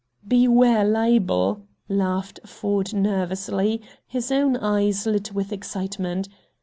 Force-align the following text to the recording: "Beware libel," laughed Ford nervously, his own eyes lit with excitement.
"Beware 0.27 0.83
libel," 0.83 1.67
laughed 1.87 2.39
Ford 2.43 2.91
nervously, 2.91 3.83
his 4.07 4.31
own 4.31 4.57
eyes 4.57 5.05
lit 5.05 5.31
with 5.31 5.53
excitement. 5.53 6.27